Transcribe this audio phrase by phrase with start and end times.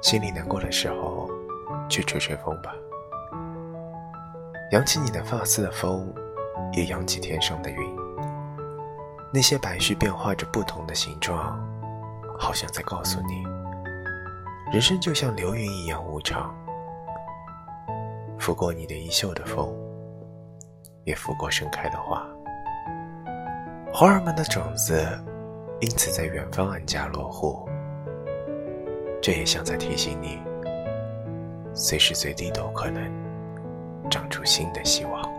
[0.00, 1.30] 心里难过的时候，
[1.88, 2.74] 去吹吹风吧，
[4.72, 6.12] 扬起你的发丝的风，
[6.72, 7.96] 也扬起天上的云。
[9.32, 11.58] 那些白絮变化着不同的形状，
[12.38, 13.44] 好像在告诉你，
[14.72, 16.54] 人生就像流云一样无常。
[18.38, 19.72] 拂过你的衣袖的风，
[21.04, 22.26] 也拂过盛开的花。
[23.94, 25.06] 花儿们的种子，
[25.80, 27.68] 因此在远方安家落户。
[29.20, 30.40] 这也像在提醒你，
[31.74, 33.02] 随时随地都可能
[34.10, 35.31] 长出新的希望。